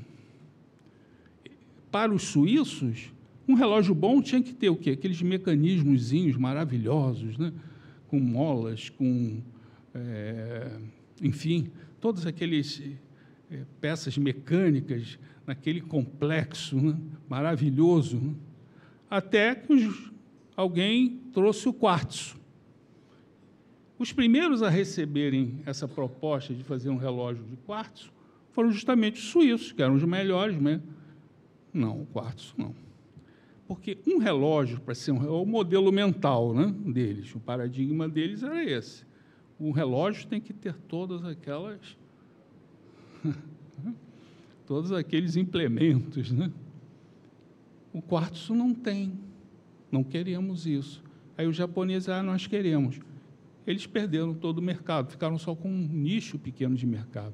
[1.91, 3.11] para os suíços,
[3.47, 4.91] um relógio bom tinha que ter o quê?
[4.91, 7.53] Aqueles mecanismos maravilhosos, né?
[8.13, 9.41] Com molas, com,
[9.91, 10.77] é,
[11.19, 12.79] enfim, todas aquelas
[13.49, 16.95] é, peças mecânicas naquele complexo né,
[17.27, 18.35] maravilhoso, né,
[19.09, 20.11] até que os,
[20.55, 22.39] alguém trouxe o quartzo.
[23.97, 28.13] Os primeiros a receberem essa proposta de fazer um relógio de quartzo
[28.51, 30.79] foram justamente os suíços, que eram os melhores, né?
[31.73, 32.75] Não, o quartzo não.
[33.67, 38.43] Porque um relógio, para ser um, é o modelo mental né, deles, o paradigma deles
[38.43, 39.05] era esse.
[39.59, 41.97] Um relógio tem que ter todas aquelas.
[44.65, 46.31] todos aqueles implementos.
[46.31, 46.51] Né?
[47.93, 49.13] O quartzo não tem.
[49.91, 51.01] Não queremos isso.
[51.37, 52.99] Aí os japoneses, ah, nós queremos.
[53.65, 57.33] Eles perderam todo o mercado, ficaram só com um nicho pequeno de mercado.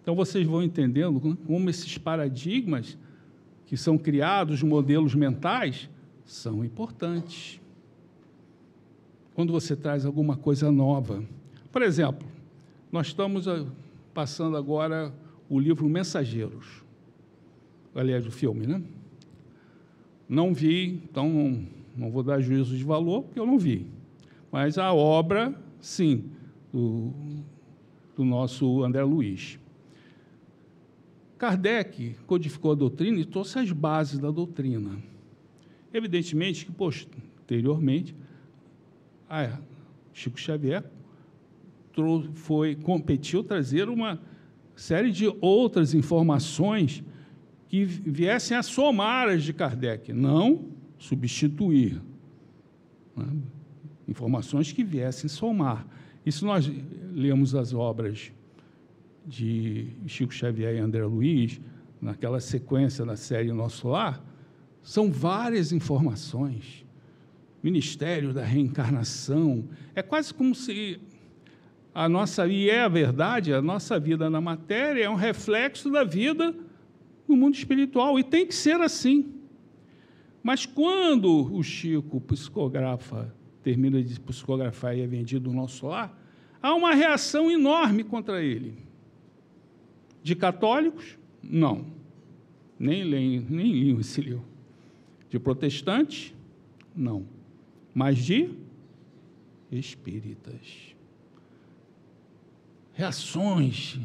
[0.00, 2.96] Então vocês vão entendendo como esses paradigmas
[3.66, 5.90] que são criados modelos mentais
[6.24, 7.60] são importantes.
[9.34, 11.22] Quando você traz alguma coisa nova.
[11.70, 12.26] Por exemplo,
[12.90, 13.66] nós estamos ah,
[14.14, 15.12] passando agora
[15.48, 16.82] o livro Mensageiros.
[17.94, 18.82] Aliás, o filme, né?
[20.28, 23.86] Não vi, então não, não vou dar juízo de valor, porque eu não vi.
[24.50, 26.24] Mas a obra, sim,
[26.72, 27.12] do,
[28.16, 29.58] do nosso André Luiz.
[31.38, 34.98] Kardec codificou a doutrina e trouxe as bases da doutrina.
[35.92, 38.14] Evidentemente que, posteriormente,
[40.12, 40.84] Chico Xavier
[42.34, 44.20] foi, competiu trazer uma
[44.74, 47.02] série de outras informações
[47.68, 50.68] que viessem a somar as de Kardec, não
[50.98, 52.00] substituir.
[53.16, 53.26] Né?
[54.06, 55.86] Informações que viessem somar.
[56.28, 56.70] Se nós
[57.12, 58.32] lemos as obras
[59.26, 61.60] de Chico Xavier e André Luiz,
[62.00, 64.22] naquela sequência da série Nosso Lar,
[64.82, 66.86] são várias informações.
[67.62, 69.68] Ministério da reencarnação.
[69.94, 71.00] É quase como se
[71.92, 76.04] a nossa, e é a verdade, a nossa vida na matéria é um reflexo da
[76.04, 76.54] vida
[77.26, 79.34] no mundo espiritual, e tem que ser assim.
[80.42, 83.34] Mas quando o Chico psicografa,
[83.64, 86.16] termina de psicografar e é vendido no nosso lar,
[86.62, 88.85] há uma reação enorme contra ele.
[90.26, 91.16] De católicos?
[91.40, 91.86] Não.
[92.76, 94.44] Nem leem, nem liam esse livro.
[95.30, 96.34] De protestantes?
[96.96, 97.24] Não.
[97.94, 98.50] Mas de
[99.70, 100.96] espíritas.
[102.92, 104.00] Reações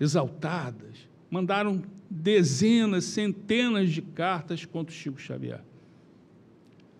[0.00, 1.08] exaltadas.
[1.28, 5.64] Mandaram dezenas, centenas de cartas contra o Chico Xavier.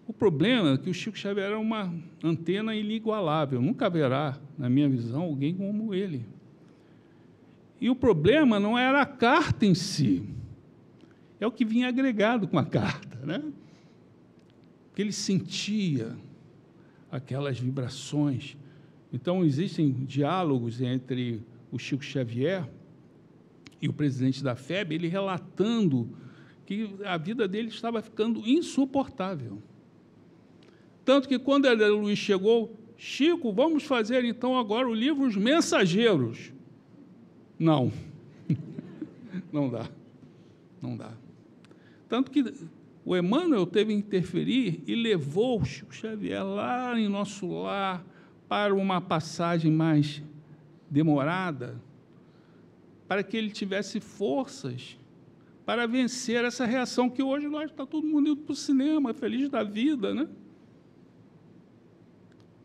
[0.05, 1.95] O problema é que o Chico Xavier era uma
[2.25, 3.63] antena inigualável.
[3.63, 6.27] Nunca haverá, na minha visão, alguém como ele.
[7.81, 10.25] E o problema não era a carta em si,
[11.41, 13.43] é o que vinha agregado com a carta, né?
[14.95, 16.17] Que ele sentia
[17.11, 18.57] aquelas vibrações.
[19.13, 22.69] Então existem diálogos entre o Chico Xavier
[23.81, 26.11] e o presidente da FEB, ele relatando
[26.67, 29.63] que a vida dele estava ficando insuportável.
[31.05, 36.53] Tanto que quando André Luiz chegou, Chico, vamos fazer então agora o livro Os Mensageiros.
[37.59, 37.93] Não.
[39.53, 39.89] Não dá.
[40.81, 41.13] Não dá.
[42.09, 42.45] Tanto que
[43.05, 48.05] o Emmanuel teve que interferir e levou o Chico Xavier lá em nosso lar
[48.49, 50.23] para uma passagem mais
[50.91, 51.81] demorada,
[53.07, 54.99] para que ele tivesse forças
[55.67, 59.51] para vencer essa reação que hoje nós está todo mundo indo para o cinema, feliz
[59.51, 60.27] da vida, né?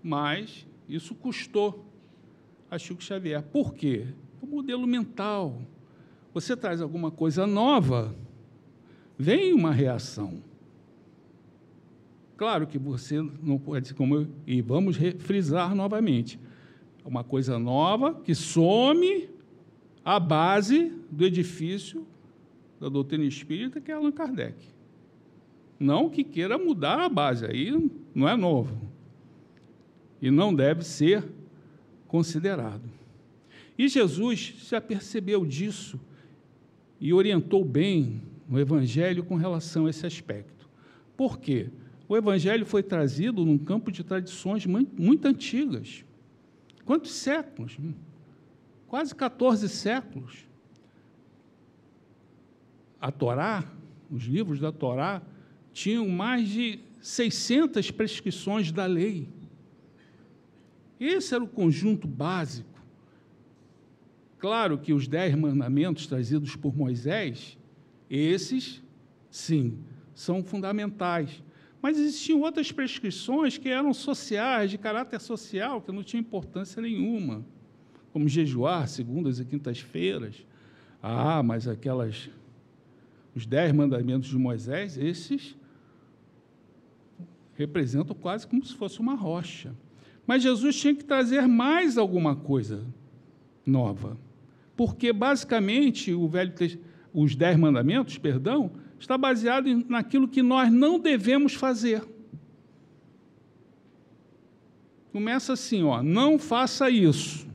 [0.01, 1.85] Mas isso custou
[2.71, 3.41] a Chico Xavier.
[3.43, 4.07] Por quê?
[4.43, 5.61] O modelo mental.
[6.33, 8.13] Você traz alguma coisa nova,
[9.17, 10.41] vem uma reação.
[12.35, 16.39] Claro que você não pode, como eu, e vamos frisar novamente,
[17.05, 19.29] uma coisa nova que some
[20.03, 22.05] a base do edifício
[22.79, 24.57] da doutrina espírita, que é Allan Kardec.
[25.79, 27.71] Não que queira mudar a base, aí
[28.13, 28.75] não é novo.
[30.21, 31.23] E não deve ser
[32.07, 33.02] considerado.
[33.77, 35.99] E Jesus se apercebeu disso
[36.99, 40.69] e orientou bem o Evangelho com relação a esse aspecto.
[41.17, 41.69] Por quê?
[42.07, 46.05] O Evangelho foi trazido num campo de tradições muito, antigas.
[46.85, 47.77] Quantos séculos?
[48.87, 50.45] Quase 14 séculos.
[53.01, 53.63] A Torá,
[54.11, 55.21] os livros da Torá,
[55.73, 59.27] tinham mais de 600 prescrições da lei.
[60.99, 62.72] Esse era o conjunto básico
[64.43, 67.57] Claro que os dez mandamentos trazidos por Moisés,
[68.09, 68.83] esses,
[69.31, 69.77] sim,
[70.13, 71.41] são fundamentais.
[71.81, 77.45] Mas existiam outras prescrições que eram sociais, de caráter social, que não tinham importância nenhuma,
[78.11, 80.45] como jejuar segundas e quintas-feiras.
[81.01, 82.29] Ah, mas aquelas,
[83.33, 85.55] os dez mandamentos de Moisés, esses
[87.55, 89.73] representam quase como se fosse uma rocha.
[90.27, 92.85] Mas Jesus tinha que trazer mais alguma coisa
[93.65, 94.17] nova
[94.75, 96.53] porque basicamente o velho
[97.13, 102.03] os dez mandamentos, perdão, está baseado naquilo que nós não devemos fazer.
[105.11, 107.47] Começa assim, ó, não faça isso.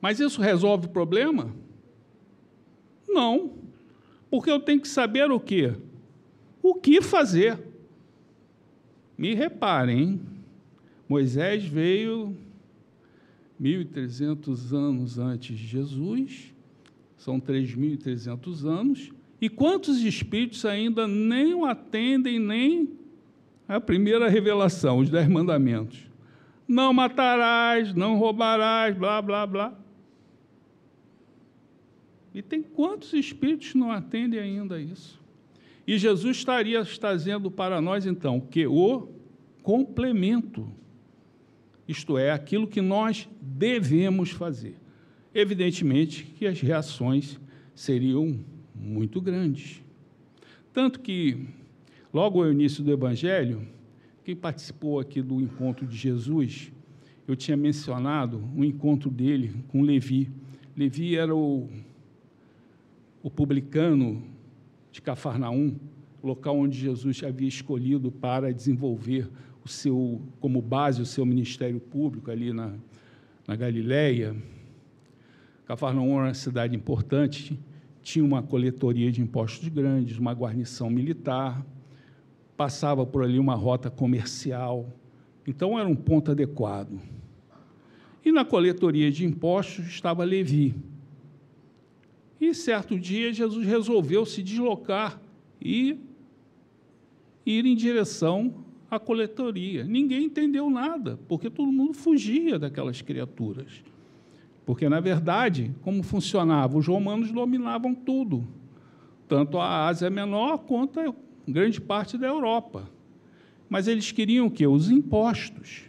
[0.00, 1.54] Mas isso resolve o problema?
[3.08, 3.52] Não.
[4.30, 5.72] Porque eu tenho que saber o quê?
[6.62, 7.58] O que fazer.
[9.16, 10.20] Me reparem, hein?
[11.08, 12.36] Moisés veio
[13.60, 16.54] 1.300 anos antes de Jesus,
[17.16, 22.88] são 3.300 anos, e quantos espíritos ainda nem atendem, nem
[23.68, 26.06] a primeira revelação, os dez mandamentos?
[26.66, 29.74] Não matarás, não roubarás, blá, blá, blá.
[32.34, 35.20] E tem quantos espíritos não atendem ainda isso?
[35.86, 39.08] E Jesus estaria trazendo para nós, então, que o
[39.62, 40.70] complemento
[41.86, 44.76] isto é, aquilo que nós devemos fazer.
[45.34, 47.38] Evidentemente que as reações
[47.74, 48.38] seriam
[48.74, 49.82] muito grandes.
[50.72, 51.46] Tanto que,
[52.12, 53.66] logo ao início do Evangelho,
[54.24, 56.72] quem participou aqui do encontro de Jesus,
[57.26, 60.30] eu tinha mencionado o encontro dele com Levi.
[60.76, 61.68] Levi era o,
[63.22, 64.22] o publicano
[64.90, 65.76] de Cafarnaum,
[66.22, 69.28] local onde Jesus havia escolhido para desenvolver
[69.64, 72.74] o seu, como base o seu ministério público ali na,
[73.46, 74.36] na Galileia.
[75.66, 77.58] Cafarnaum era uma cidade importante,
[78.02, 81.64] tinha uma coletoria de impostos grandes, uma guarnição militar,
[82.56, 84.92] passava por ali uma rota comercial,
[85.46, 87.00] então era um ponto adequado.
[88.24, 90.74] E na coletoria de impostos estava Levi.
[92.40, 95.20] E certo dia Jesus resolveu se deslocar
[95.60, 95.98] e
[97.46, 98.63] ir em direção
[98.94, 99.84] a coletoria.
[99.84, 103.82] Ninguém entendeu nada, porque todo mundo fugia daquelas criaturas.
[104.64, 106.78] Porque, na verdade, como funcionava?
[106.78, 108.46] Os romanos dominavam tudo,
[109.28, 111.14] tanto a Ásia Menor quanto a
[111.46, 112.88] grande parte da Europa.
[113.68, 114.66] Mas eles queriam o quê?
[114.66, 115.82] Os impostos.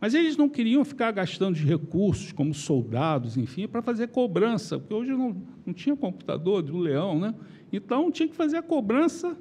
[0.00, 4.92] Mas eles não queriam ficar gastando de recursos, como soldados, enfim, para fazer cobrança, porque
[4.92, 7.34] hoje não, não tinha computador do leão, né?
[7.72, 9.36] Então tinha que fazer a cobrança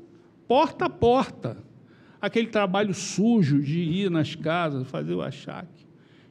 [0.48, 1.58] porta a porta.
[2.24, 5.86] Aquele trabalho sujo de ir nas casas, fazer o achaque.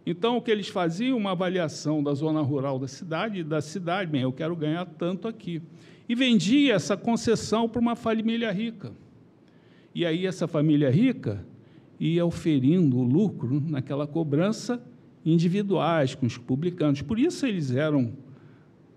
[0.07, 1.19] Então, o que eles faziam?
[1.19, 5.61] Uma avaliação da zona rural da cidade, da cidade, bem, eu quero ganhar tanto aqui.
[6.09, 8.91] E vendia essa concessão para uma família rica.
[9.95, 11.45] E aí, essa família rica
[12.01, 14.83] ia oferindo o lucro naquela cobrança
[15.23, 17.03] individuais com os publicanos.
[17.03, 18.15] Por isso eles eram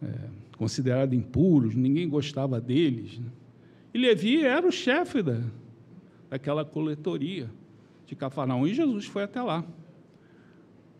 [0.01, 3.19] é, considerados impuros, ninguém gostava deles.
[3.19, 3.27] Né?
[3.93, 5.41] E Levi era o chefe da,
[6.35, 7.49] daquela coletoria
[8.05, 9.63] de Cafarnaum, e Jesus foi até lá.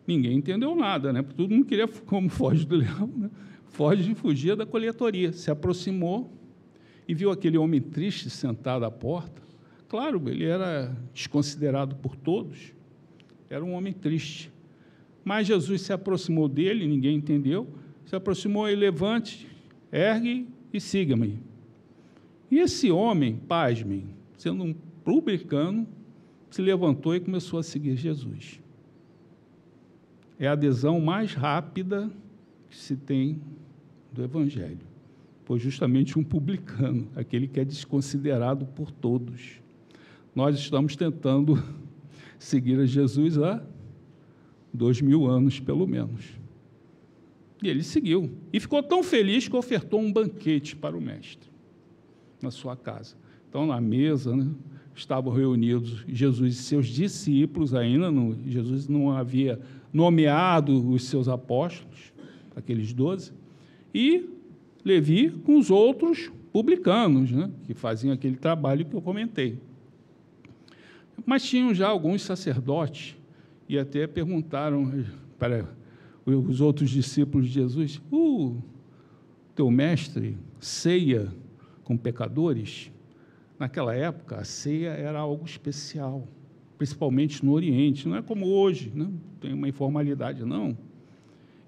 [0.06, 1.22] Ninguém entendeu nada, né?
[1.22, 3.30] Todo mundo queria, como foge do leão, né?
[3.68, 5.32] foge e fugia da coletoria.
[5.32, 6.32] Se aproximou
[7.06, 9.42] e viu aquele homem triste sentado à porta.
[9.88, 12.72] Claro, ele era desconsiderado por todos,
[13.50, 14.50] era um homem triste.
[15.22, 17.68] Mas Jesus se aproximou dele, ninguém entendeu,
[18.06, 19.46] se aproximou e levante,
[19.92, 21.38] ergue e siga-me.
[22.50, 24.74] E esse homem, pasmem, sendo um
[25.06, 25.88] publicano,
[26.50, 28.60] se levantou e começou a seguir Jesus
[30.38, 32.10] é a adesão mais rápida
[32.68, 33.40] que se tem
[34.12, 34.86] do Evangelho.
[35.44, 39.60] Pois justamente um publicano, aquele que é desconsiderado por todos.
[40.34, 41.62] Nós estamos tentando
[42.38, 43.62] seguir a Jesus há
[44.72, 46.24] dois mil anos, pelo menos.
[47.62, 48.30] E ele seguiu.
[48.52, 51.48] E ficou tão feliz que ofertou um banquete para o mestre
[52.42, 53.16] na sua casa.
[53.48, 54.50] Então, na mesa, né,
[54.96, 59.60] estavam reunidos Jesus e seus discípulos, ainda não, Jesus não havia
[59.92, 62.12] nomeado os seus apóstolos,
[62.54, 63.32] aqueles doze,
[63.94, 64.30] e
[64.84, 69.58] Levi com os outros publicanos, né, que faziam aquele trabalho que eu comentei.
[71.24, 73.16] Mas tinham já alguns sacerdotes,
[73.68, 75.04] e até perguntaram
[75.38, 75.66] para
[76.24, 78.56] os outros discípulos de Jesus: O
[79.54, 81.32] teu mestre ceia
[81.82, 82.92] com pecadores?
[83.58, 86.28] Naquela época, a ceia era algo especial
[86.76, 88.08] principalmente no Oriente.
[88.08, 89.12] Não é como hoje, não né?
[89.40, 90.76] tem uma informalidade, não.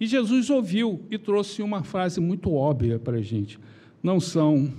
[0.01, 3.59] E Jesus ouviu e trouxe uma frase muito óbvia para a gente:
[4.03, 4.73] não são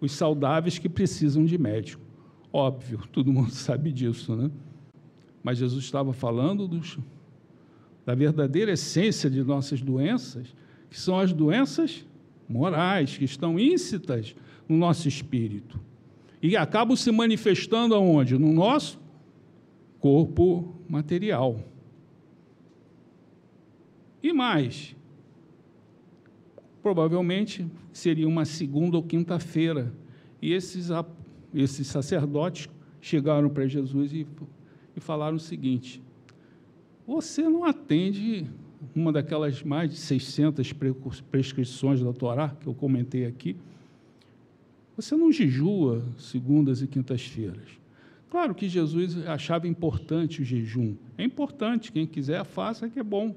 [0.00, 2.02] os saudáveis que precisam de médico.
[2.52, 4.50] Óbvio, todo mundo sabe disso, né?
[5.42, 6.98] Mas Jesus estava falando dos,
[8.04, 10.54] da verdadeira essência de nossas doenças,
[10.90, 12.04] que são as doenças
[12.48, 14.34] morais, que estão íncitas
[14.68, 15.78] no nosso espírito.
[16.46, 18.38] E acabam se manifestando aonde?
[18.38, 19.00] No nosso
[19.98, 21.58] corpo material.
[24.22, 24.94] E mais,
[26.80, 29.92] provavelmente seria uma segunda ou quinta-feira,
[30.40, 30.88] e esses,
[31.52, 32.68] esses sacerdotes
[33.00, 34.24] chegaram para Jesus e,
[34.94, 36.00] e falaram o seguinte:
[37.08, 38.48] Você não atende
[38.94, 40.72] uma daquelas mais de 600
[41.28, 43.56] prescrições da Torá que eu comentei aqui.
[44.96, 47.68] Você não jejua segundas e quintas-feiras.
[48.30, 50.96] Claro que Jesus achava importante o jejum.
[51.18, 53.36] É importante, quem quiser faça, que é bom.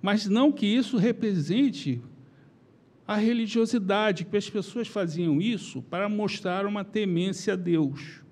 [0.00, 2.00] Mas não que isso represente
[3.06, 8.22] a religiosidade, que as pessoas faziam isso para mostrar uma temência a Deus.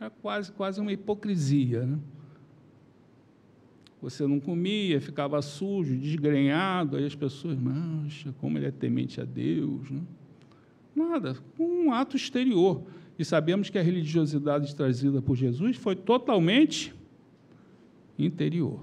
[0.00, 1.84] É quase, quase uma hipocrisia.
[1.84, 1.98] Né?
[4.00, 9.24] Você não comia, ficava sujo, desgrenhado, aí as pessoas, mancha, como ele é temente a
[9.24, 9.90] Deus.
[9.90, 10.00] Né?
[10.94, 12.82] Nada, um ato exterior.
[13.18, 16.94] E sabemos que a religiosidade trazida por Jesus foi totalmente
[18.18, 18.80] interior.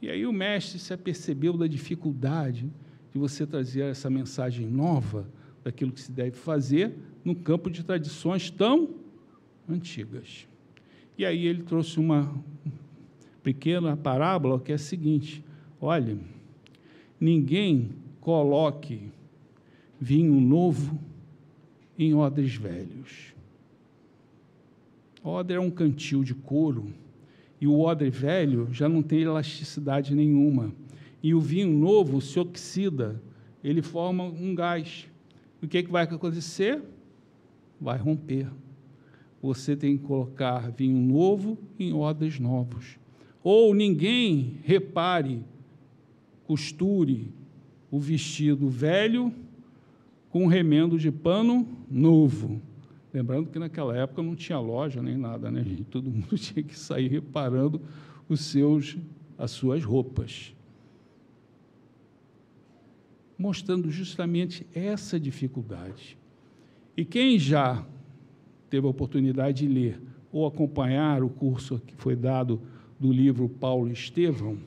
[0.00, 2.70] E aí o mestre se apercebeu da dificuldade
[3.12, 5.26] de você trazer essa mensagem nova
[5.64, 8.90] daquilo que se deve fazer no campo de tradições tão
[9.68, 10.46] antigas.
[11.18, 12.32] E aí ele trouxe uma
[13.42, 15.42] pequena parábola que é a seguinte:
[15.80, 16.18] olha,
[17.18, 17.90] ninguém
[18.20, 19.10] coloque
[20.00, 20.98] vinho novo
[21.98, 23.34] em odres velhos.
[25.22, 26.92] Odre é um cantil de couro,
[27.60, 30.72] e o odre velho já não tem elasticidade nenhuma.
[31.22, 33.20] E o vinho novo se oxida,
[33.64, 35.08] ele forma um gás.
[35.62, 36.80] O que, é que vai acontecer?
[37.80, 38.46] Vai romper.
[39.42, 42.98] Você tem que colocar vinho novo em odres novos.
[43.42, 45.42] Ou ninguém repare,
[46.46, 47.32] costure
[47.90, 49.32] o vestido velho
[50.36, 52.60] com um remendo de pano novo.
[53.10, 55.64] Lembrando que naquela época não tinha loja nem nada, né?
[55.90, 57.80] Todo mundo tinha que sair reparando
[58.28, 58.98] os seus,
[59.38, 60.54] as suas roupas.
[63.38, 66.18] Mostrando justamente essa dificuldade.
[66.94, 67.82] E quem já
[68.68, 69.98] teve a oportunidade de ler
[70.30, 72.60] ou acompanhar o curso que foi dado
[73.00, 74.58] do livro Paulo Estevão,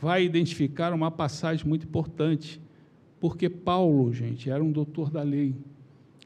[0.00, 2.60] vai identificar uma passagem muito importante,
[3.20, 5.54] porque Paulo, gente, era um doutor da lei.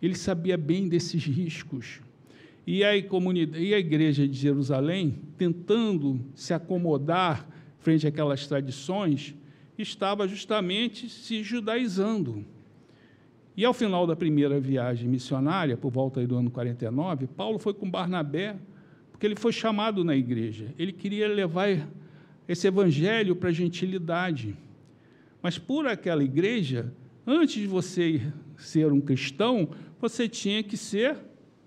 [0.00, 2.00] Ele sabia bem desses riscos.
[2.66, 7.46] E a, e a igreja de Jerusalém, tentando se acomodar
[7.78, 9.34] frente àquelas tradições,
[9.76, 12.44] estava justamente se judaizando.
[13.56, 17.90] E ao final da primeira viagem missionária, por volta do ano 49, Paulo foi com
[17.90, 18.56] Barnabé,
[19.12, 20.74] porque ele foi chamado na igreja.
[20.78, 21.86] Ele queria levar
[22.48, 24.56] esse evangelho para a gentilidade.
[25.44, 26.90] Mas por aquela igreja,
[27.26, 29.68] antes de você ser um cristão,
[30.00, 31.18] você tinha que ser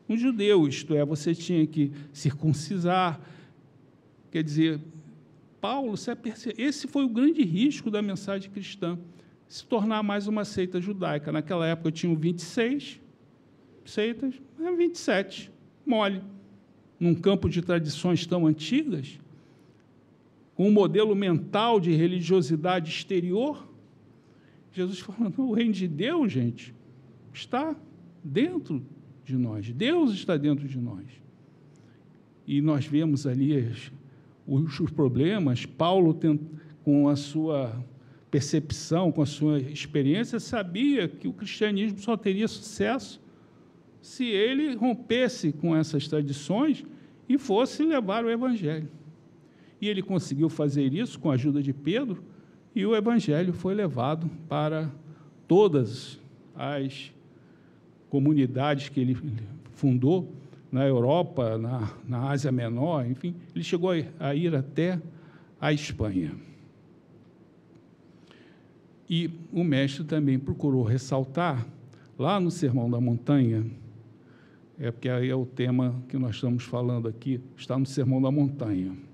[0.09, 3.21] um judeu, isto é, você tinha que circuncisar.
[4.32, 4.82] Quer dizer,
[5.61, 5.93] Paulo,
[6.57, 8.97] esse foi o grande risco da mensagem cristã
[9.47, 11.32] se tornar mais uma seita judaica.
[11.32, 12.99] Naquela época tinham 26
[13.86, 15.51] seitas, é 27,
[15.86, 16.23] mole.
[16.99, 19.19] Num campo de tradições tão antigas,
[20.58, 23.72] com um modelo mental de religiosidade exterior,
[24.74, 26.74] Jesus falando, o reino de Deus, gente,
[27.32, 27.76] está
[28.24, 28.84] dentro
[29.24, 29.72] de nós.
[29.72, 31.05] Deus está dentro de nós.
[32.47, 33.72] E nós vemos ali
[34.47, 36.39] os, os problemas, Paulo tem,
[36.84, 37.86] com a sua
[38.32, 43.22] percepção, com a sua experiência, sabia que o cristianismo só teria sucesso
[44.01, 46.84] se ele rompesse com essas tradições
[47.30, 48.96] e fosse levar o evangelho.
[49.80, 52.23] E ele conseguiu fazer isso com a ajuda de Pedro,
[52.75, 54.91] e o evangelho foi levado para
[55.47, 56.19] todas
[56.55, 57.11] as
[58.09, 59.17] comunidades que ele
[59.73, 60.32] fundou
[60.71, 65.01] na Europa, na, na Ásia Menor, enfim, ele chegou a ir até
[65.59, 66.34] a Espanha.
[69.09, 71.65] E o mestre também procurou ressaltar,
[72.19, 73.65] lá no Sermão da Montanha,
[74.80, 78.30] é porque aí é o tema que nós estamos falando aqui, está no Sermão da
[78.30, 79.07] Montanha.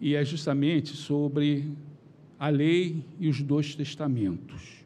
[0.00, 1.72] E é justamente sobre
[2.38, 4.84] a lei e os dois testamentos.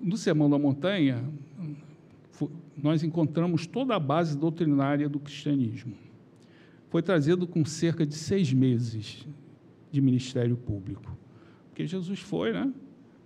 [0.00, 1.24] No Sermão da Montanha,
[2.76, 5.94] nós encontramos toda a base doutrinária do cristianismo.
[6.90, 9.26] Foi trazido com cerca de seis meses
[9.90, 11.16] de ministério público.
[11.68, 12.72] Porque Jesus foi, né?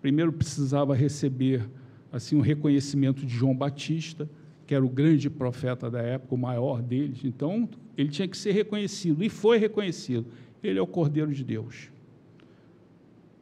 [0.01, 1.69] Primeiro precisava receber
[2.13, 4.29] assim um reconhecimento de João Batista,
[4.67, 7.25] que era o grande profeta da época, o maior deles.
[7.25, 10.27] Então, ele tinha que ser reconhecido e foi reconhecido.
[10.63, 11.91] Ele é o Cordeiro de Deus.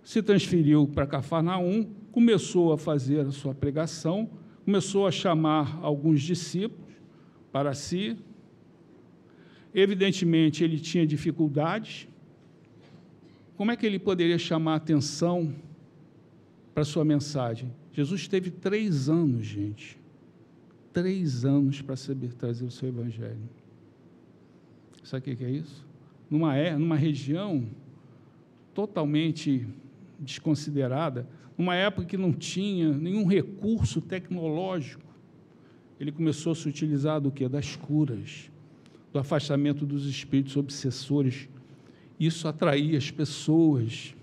[0.03, 4.31] Se transferiu para Cafarnaum, começou a fazer a sua pregação,
[4.65, 6.95] começou a chamar alguns discípulos
[7.51, 8.17] para si.
[9.75, 12.07] Evidentemente, ele tinha dificuldades,
[13.57, 15.55] como é que ele poderia chamar atenção
[16.73, 17.73] para a sua mensagem?
[17.93, 19.99] Jesus teve três anos, gente.
[20.93, 23.49] Três anos para saber trazer o seu evangelho.
[25.05, 25.87] Sabe o que é isso?
[26.29, 27.65] Numa, é, numa região
[28.75, 29.67] totalmente
[30.19, 35.05] desconsiderada, numa época que não tinha nenhum recurso tecnológico,
[36.01, 37.49] ele começou a se utilizar do que?
[37.49, 38.51] Das curas,
[39.13, 41.49] do afastamento dos espíritos obsessores
[42.19, 44.15] isso atraía as pessoas.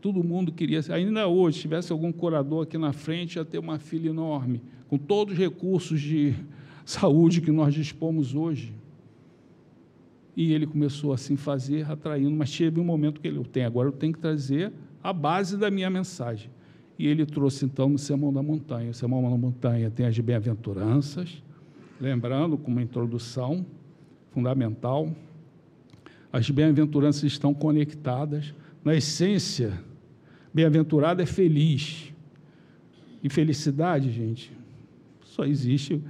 [0.00, 3.78] Todo mundo queria, ainda hoje, se tivesse algum curador aqui na frente, ia ter uma
[3.78, 6.34] fila enorme, com todos os recursos de
[6.84, 8.72] saúde que nós dispomos hoje.
[10.36, 13.66] E ele começou assim a fazer, atraindo, mas teve um momento que ele, eu tenho,
[13.66, 14.72] agora eu tenho que trazer
[15.02, 16.50] a base da minha mensagem.
[16.98, 18.90] E ele trouxe então no Sermão da Montanha.
[18.90, 21.42] O Sermão da Montanha tem as bem-aventuranças,
[22.00, 23.64] lembrando como introdução
[24.30, 25.10] fundamental,
[26.32, 28.54] as bem-aventuranças estão conectadas.
[28.84, 29.72] Na essência,
[30.54, 32.12] bem-aventurado é feliz.
[33.22, 34.52] E felicidade, gente,
[35.24, 36.02] só existe.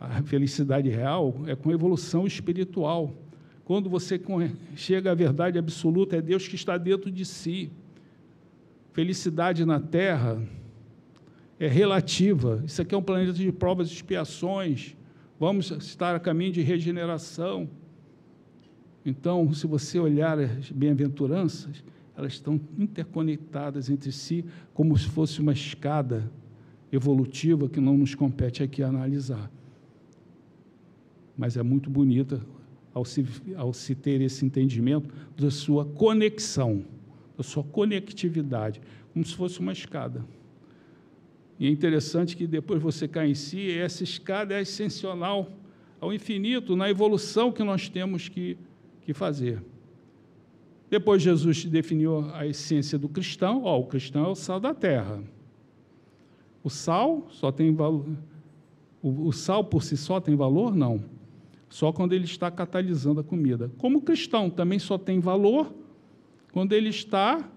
[0.00, 3.14] A felicidade real é com evolução espiritual.
[3.66, 4.18] Quando você
[4.76, 7.68] chega à verdade absoluta, é Deus que está dentro de si.
[8.92, 10.40] Felicidade na terra
[11.58, 12.62] é relativa.
[12.64, 14.94] Isso aqui é um planeta de provas e expiações.
[15.36, 17.68] Vamos estar a caminho de regeneração.
[19.04, 21.82] Então, se você olhar as bem-aventuranças,
[22.16, 26.30] elas estão interconectadas entre si, como se fosse uma escada
[26.92, 29.50] evolutiva que não nos compete aqui analisar.
[31.36, 32.40] Mas é muito bonita
[32.96, 33.26] ao se,
[33.56, 36.84] ao se ter esse entendimento da sua conexão,
[37.36, 38.80] da sua conectividade,
[39.12, 40.24] como se fosse uma escada.
[41.58, 45.50] E é interessante que depois você cai em si, essa escada é essencial
[46.00, 48.56] ao infinito, na evolução que nós temos que
[49.06, 49.62] que fazer.
[50.90, 53.64] Depois Jesus definiu a essência do cristão.
[53.64, 55.22] O cristão é o sal da terra.
[56.62, 58.04] O sal só tem valor.
[59.00, 60.74] O, o sal por si só tem valor?
[60.74, 61.04] Não.
[61.68, 63.70] Só quando ele está catalisando a comida.
[63.78, 65.74] Como cristão, também só tem valor
[66.52, 67.48] quando ele está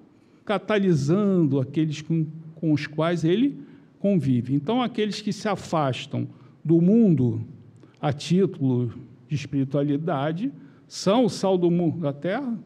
[0.43, 3.60] catalisando aqueles com, com os quais ele
[3.99, 4.55] convive.
[4.55, 6.28] Então, aqueles que se afastam
[6.64, 7.45] do mundo
[8.01, 8.93] a título
[9.28, 10.51] de espiritualidade
[10.88, 12.57] são o sal do mundo da terra?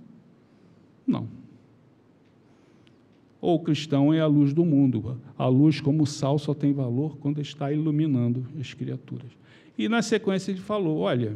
[1.06, 1.28] Não.
[3.44, 5.20] Ou o cristão é a luz do mundo.
[5.38, 9.30] A luz, como sal, só tem valor quando está iluminando as criaturas.
[9.78, 11.36] E na sequência ele falou: Olha,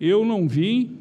[0.00, 0.96] eu não vim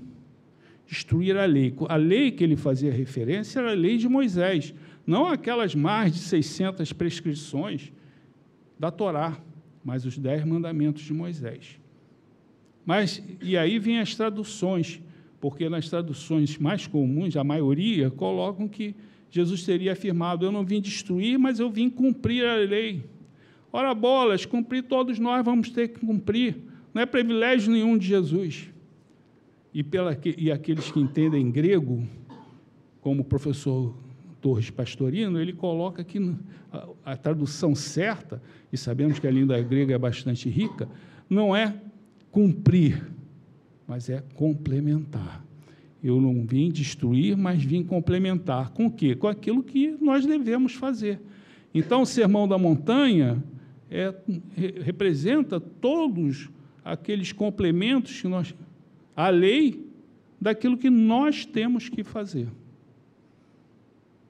[0.85, 1.73] destruir a lei.
[1.87, 4.73] A lei que ele fazia referência era a lei de Moisés,
[5.07, 7.93] não aquelas mais de 600 prescrições
[8.77, 9.37] da Torá,
[9.85, 11.79] mas os dez mandamentos de Moisés.
[12.85, 15.01] Mas, e aí vem as traduções,
[15.39, 18.93] porque nas traduções mais comuns, a maioria, colocam que
[19.33, 23.03] Jesus teria afirmado: Eu não vim destruir, mas eu vim cumprir a lei.
[23.71, 26.55] Ora, bolas, cumprir todos nós vamos ter que cumprir.
[26.93, 28.69] Não é privilégio nenhum de Jesus.
[29.73, 32.07] E, pela, e aqueles que entendem grego,
[33.01, 33.97] como o professor
[34.39, 36.19] Torres Pastorino, ele coloca que
[36.71, 38.39] a, a tradução certa,
[38.71, 40.87] e sabemos que a língua grega é bastante rica,
[41.27, 41.75] não é
[42.29, 43.03] cumprir,
[43.87, 45.43] mas é complementar.
[46.03, 48.71] Eu não vim destruir, mas vim complementar.
[48.71, 49.15] Com o quê?
[49.15, 51.21] Com aquilo que nós devemos fazer.
[51.73, 53.41] Então, o Sermão da Montanha
[53.89, 54.13] é,
[54.81, 56.49] representa todos
[56.83, 58.53] aqueles complementos que nós.
[59.15, 59.87] a lei
[60.41, 62.49] daquilo que nós temos que fazer.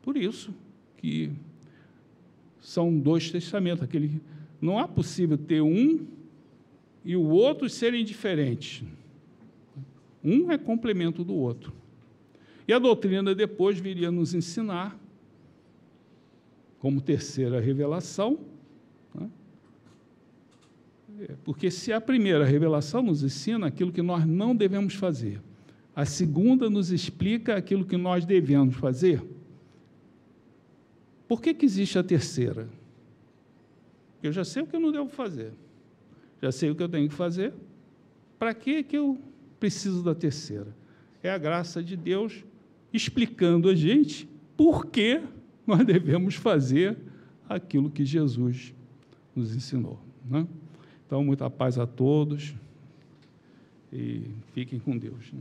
[0.02, 0.54] Por isso
[0.98, 1.32] que
[2.62, 3.84] são dois testamentos.
[3.84, 4.22] Aquele,
[4.62, 6.06] não é possível ter um
[7.04, 8.84] e o outro serem diferentes.
[10.24, 11.74] Um é complemento do outro.
[12.68, 14.98] E a doutrina depois viria nos ensinar,
[16.80, 18.40] como terceira revelação,
[19.14, 19.30] né?
[21.22, 25.42] É, porque se a primeira revelação nos ensina aquilo que nós não devemos fazer,
[25.96, 29.24] a segunda nos explica aquilo que nós devemos fazer,
[31.28, 32.68] por que, que existe a terceira?
[34.22, 35.54] Eu já sei o que eu não devo fazer,
[36.42, 37.54] já sei o que eu tenho que fazer,
[38.40, 39.18] para que, que eu
[39.64, 40.76] preciso da terceira?
[41.24, 42.44] É a graça de Deus
[42.92, 45.22] explicando a gente por que
[45.66, 46.98] nós devemos fazer
[47.48, 48.76] aquilo que Jesus
[49.34, 49.98] nos ensinou.
[50.30, 50.46] Né?
[51.06, 52.54] Então, muita paz a todos
[53.90, 55.32] e fiquem com Deus.
[55.32, 55.40] Né?